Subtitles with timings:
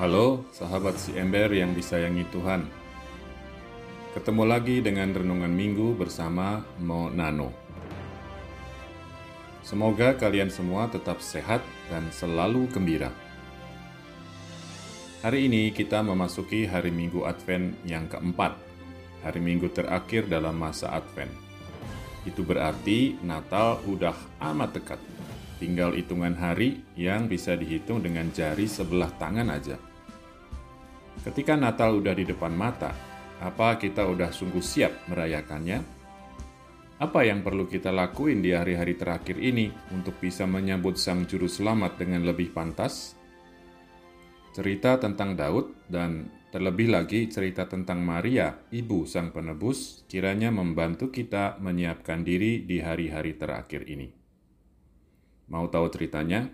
[0.00, 2.64] Halo sahabat si ember yang disayangi Tuhan.
[4.16, 7.52] Ketemu lagi dengan renungan minggu bersama Mo Nano.
[9.60, 11.60] Semoga kalian semua tetap sehat
[11.92, 13.12] dan selalu gembira.
[15.20, 18.56] Hari ini kita memasuki hari Minggu Advent yang keempat,
[19.20, 21.28] hari Minggu terakhir dalam masa Advent.
[22.24, 24.16] Itu berarti Natal udah
[24.48, 25.00] amat dekat.
[25.60, 29.89] Tinggal hitungan hari yang bisa dihitung dengan jari sebelah tangan aja.
[31.20, 32.94] Ketika Natal udah di depan mata,
[33.40, 36.00] apa kita udah sungguh siap merayakannya?
[37.00, 41.96] Apa yang perlu kita lakuin di hari-hari terakhir ini untuk bisa menyambut Sang Juru Selamat
[41.96, 43.16] dengan lebih pantas?
[44.52, 51.56] Cerita tentang Daud dan terlebih lagi cerita tentang Maria, ibu Sang Penebus, kiranya membantu kita
[51.56, 54.12] menyiapkan diri di hari-hari terakhir ini.
[55.48, 56.52] Mau tahu ceritanya?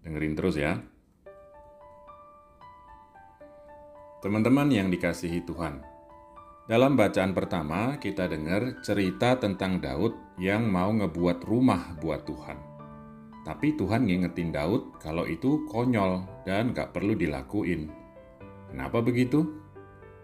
[0.00, 0.80] Dengerin terus ya.
[4.24, 5.84] Teman-teman yang dikasihi Tuhan,
[6.64, 12.56] dalam bacaan pertama kita dengar cerita tentang Daud yang mau ngebuat rumah buat Tuhan.
[13.44, 17.92] Tapi Tuhan ngingetin Daud kalau itu konyol dan gak perlu dilakuin.
[18.72, 19.60] Kenapa begitu?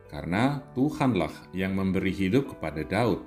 [0.09, 3.21] Karena Tuhanlah yang memberi hidup kepada Daud.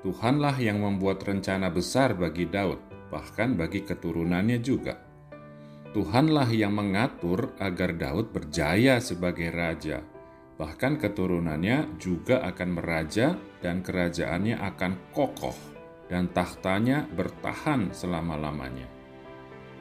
[0.00, 5.05] Tuhanlah yang membuat rencana besar bagi Daud, bahkan bagi keturunannya juga.
[5.96, 10.04] Tuhanlah yang mengatur agar Daud berjaya sebagai raja.
[10.60, 13.32] Bahkan keturunannya juga akan meraja
[13.64, 15.56] dan kerajaannya akan kokoh
[16.12, 18.84] dan tahtanya bertahan selama-lamanya.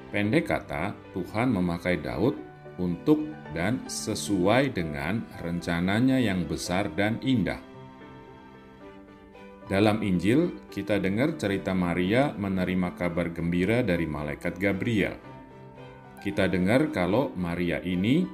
[0.07, 2.39] Pendek kata, Tuhan memakai Daud
[2.79, 3.19] untuk
[3.51, 7.59] dan sesuai dengan rencananya yang besar dan indah.
[9.67, 15.34] Dalam Injil, kita dengar cerita Maria menerima kabar gembira dari malaikat Gabriel
[16.25, 18.25] kita dengar kalau Maria ini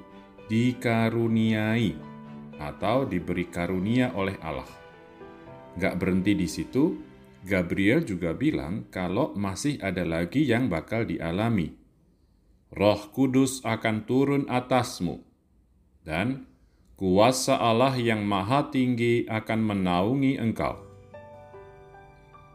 [0.47, 1.91] dikaruniai
[2.55, 4.67] atau diberi karunia oleh Allah.
[5.75, 6.95] Gak berhenti di situ,
[7.43, 11.75] Gabriel juga bilang kalau masih ada lagi yang bakal dialami.
[12.71, 15.19] Roh Kudus akan turun atasmu,
[16.07, 16.47] dan
[16.95, 20.79] kuasa Allah yang maha tinggi akan menaungi engkau.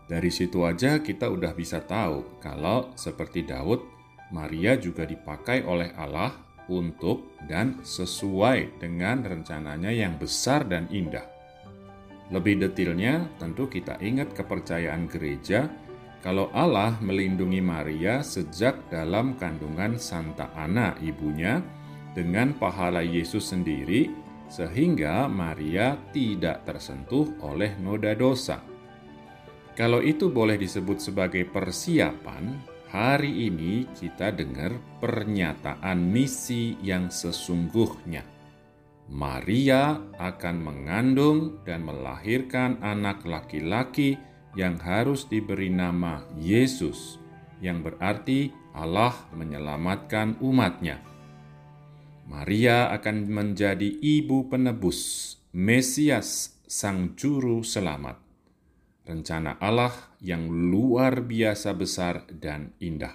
[0.09, 3.96] Dari situ aja kita udah bisa tahu kalau seperti Daud,
[4.35, 6.35] Maria juga dipakai oleh Allah
[6.67, 11.23] untuk dan sesuai dengan rencananya yang besar dan indah.
[12.35, 15.71] Lebih detailnya, tentu kita ingat kepercayaan gereja
[16.27, 21.63] kalau Allah melindungi Maria sejak dalam kandungan Santa Ana ibunya
[22.19, 24.11] dengan pahala Yesus sendiri
[24.51, 28.59] sehingga Maria tidak tersentuh oleh noda dosa.
[29.79, 38.23] Kalau itu boleh disebut sebagai persiapan, Hari ini kita dengar pernyataan misi yang sesungguhnya.
[39.11, 44.15] Maria akan mengandung dan melahirkan anak laki-laki
[44.55, 47.19] yang harus diberi nama Yesus,
[47.59, 51.03] yang berarti Allah menyelamatkan umatnya.
[52.31, 58.26] Maria akan menjadi ibu penebus, Mesias, Sang Juru Selamat
[59.07, 63.15] rencana Allah yang luar biasa besar dan indah.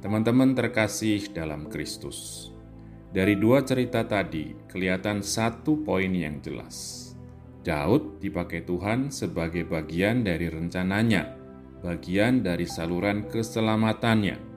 [0.00, 2.48] Teman-teman terkasih dalam Kristus,
[3.10, 7.10] dari dua cerita tadi kelihatan satu poin yang jelas.
[7.60, 11.36] Daud dipakai Tuhan sebagai bagian dari rencananya,
[11.84, 14.48] bagian dari saluran keselamatannya.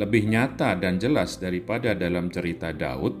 [0.00, 3.11] Lebih nyata dan jelas daripada dalam cerita Daud,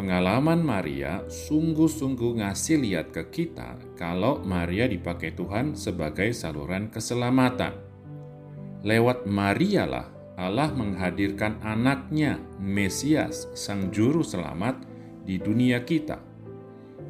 [0.00, 7.76] Pengalaman Maria sungguh-sungguh ngasih lihat ke kita kalau Maria dipakai Tuhan sebagai saluran keselamatan.
[8.80, 10.08] Lewat Maria lah
[10.40, 14.80] Allah menghadirkan anaknya, Mesias, Sang Juru Selamat
[15.28, 16.16] di dunia kita.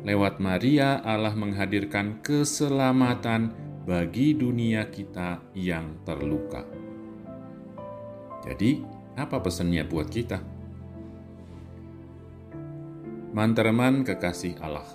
[0.02, 3.54] Lewat Maria Allah menghadirkan keselamatan
[3.86, 6.66] bagi dunia kita yang terluka.
[8.42, 8.82] Jadi,
[9.14, 10.59] apa pesannya buat kita?
[13.30, 14.90] Mantereman kekasih Allah,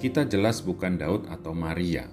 [0.00, 2.08] kita jelas bukan Daud atau Maria,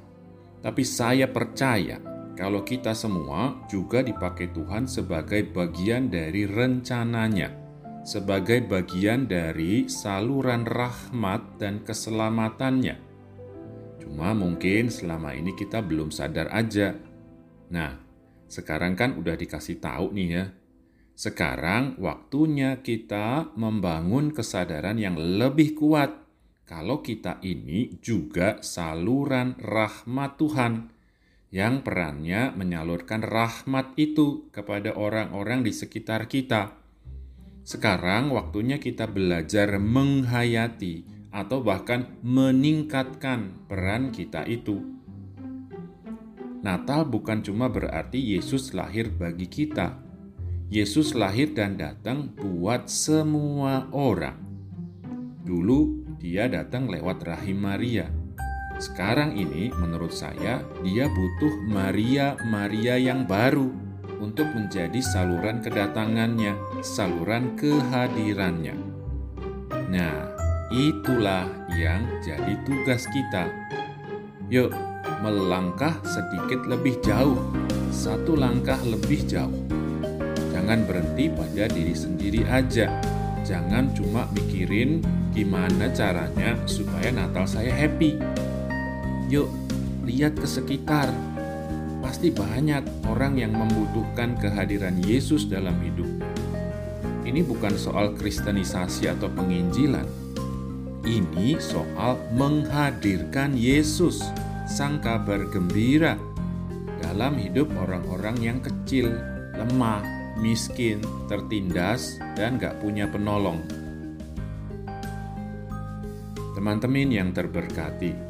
[0.59, 2.03] tapi saya percaya
[2.35, 7.55] kalau kita semua juga dipakai Tuhan sebagai bagian dari rencananya,
[8.03, 12.99] sebagai bagian dari saluran rahmat dan keselamatannya.
[14.03, 16.91] Cuma mungkin selama ini kita belum sadar aja.
[17.71, 17.95] Nah,
[18.51, 20.43] sekarang kan udah dikasih tahu nih ya,
[21.17, 26.13] sekarang waktunya kita membangun kesadaran yang lebih kuat
[26.69, 30.93] kalau kita ini juga saluran rahmat Tuhan
[31.49, 36.77] yang perannya menyalurkan rahmat itu kepada orang-orang di sekitar kita.
[37.65, 41.01] Sekarang waktunya kita belajar menghayati
[41.33, 44.85] atau bahkan meningkatkan peran kita itu.
[46.61, 50.06] Natal bukan cuma berarti Yesus lahir bagi kita.
[50.67, 54.35] Yesus lahir dan datang buat semua orang.
[55.47, 58.11] Dulu dia datang lewat rahim Maria.
[58.75, 63.71] Sekarang ini menurut saya dia butuh Maria-Maria yang baru
[64.19, 68.75] untuk menjadi saluran kedatangannya, saluran kehadirannya.
[69.87, 70.35] Nah,
[70.67, 71.47] itulah
[71.79, 73.47] yang jadi tugas kita.
[74.51, 74.75] Yuk,
[75.23, 77.39] melangkah sedikit lebih jauh,
[77.87, 79.76] satu langkah lebih jauh.
[80.67, 82.91] Jangan berhenti pada diri sendiri aja.
[83.47, 84.99] Jangan cuma mikirin
[85.31, 88.19] gimana caranya supaya Natal saya happy.
[89.31, 89.47] Yuk,
[90.03, 91.07] lihat ke sekitar,
[92.03, 96.11] pasti banyak orang yang membutuhkan kehadiran Yesus dalam hidup.
[97.23, 100.03] Ini bukan soal kristenisasi atau penginjilan.
[101.07, 104.19] Ini soal menghadirkan Yesus,
[104.67, 106.19] sang kabar gembira,
[106.99, 109.15] dalam hidup orang-orang yang kecil,
[109.55, 113.61] lemah, miskin, tertindas, dan gak punya penolong.
[116.57, 118.27] Teman-teman yang terberkati,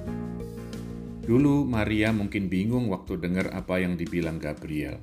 [1.27, 4.95] Dulu Maria mungkin bingung waktu dengar apa yang dibilang Gabriel.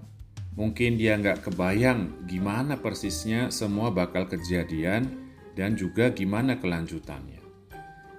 [0.57, 5.05] Mungkin dia nggak kebayang gimana persisnya semua bakal kejadian
[5.53, 7.45] dan juga gimana kelanjutannya.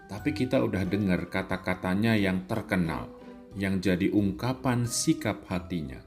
[0.06, 3.10] Tapi kita udah dengar kata-katanya yang terkenal,
[3.58, 5.98] yang jadi ungkapan sikap hatinya.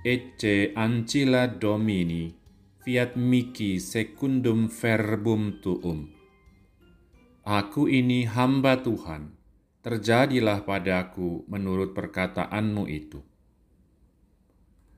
[0.00, 2.32] Ecce ancilla domini,
[2.80, 6.08] fiat mihi secundum verbum tuum.
[7.44, 9.36] Aku ini hamba Tuhan,
[9.84, 13.20] terjadilah padaku menurut perkataanmu itu.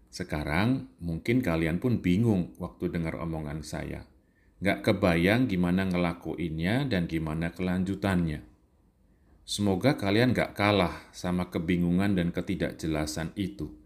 [0.06, 4.06] Sekarang mungkin kalian pun bingung waktu dengar omongan saya.
[4.62, 8.46] Gak kebayang gimana ngelakuinnya dan gimana kelanjutannya.
[9.42, 13.81] Semoga kalian gak kalah sama kebingungan dan ketidakjelasan itu.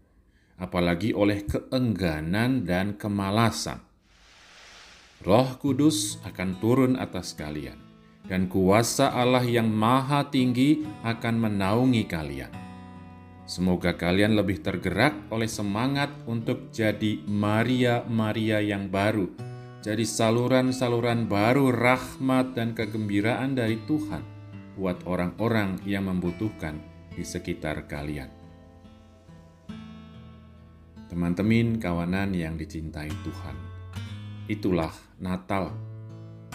[0.57, 3.81] Apalagi oleh keengganan dan kemalasan.
[5.21, 7.87] Roh Kudus akan turun atas kalian
[8.27, 12.51] dan kuasa Allah yang maha tinggi akan menaungi kalian.
[13.47, 19.31] Semoga kalian lebih tergerak oleh semangat untuk jadi Maria-Maria yang baru,
[19.79, 24.19] jadi saluran-saluran baru rahmat dan kegembiraan dari Tuhan
[24.75, 26.77] buat orang-orang yang membutuhkan
[27.15, 28.36] di sekitar kalian.
[31.07, 33.57] Teman-teman, kawanan yang dicintai Tuhan,
[34.51, 35.71] itulah Natal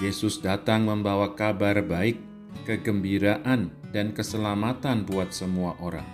[0.01, 2.19] Yesus datang membawa kabar baik,
[2.65, 6.09] kegembiraan, dan keselamatan buat semua orang.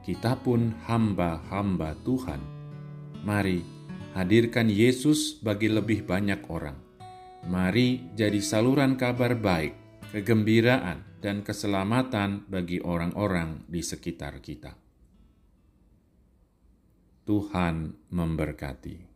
[0.00, 2.40] Kita pun hamba-hamba Tuhan.
[3.20, 3.60] Mari
[4.16, 6.74] hadirkan Yesus bagi lebih banyak orang.
[7.46, 9.76] Mari jadi saluran kabar baik,
[10.10, 14.89] kegembiraan, dan keselamatan bagi orang-orang di sekitar kita.
[17.26, 19.09] Tuhan memberkati.